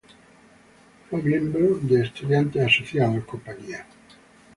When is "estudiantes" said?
2.01-2.63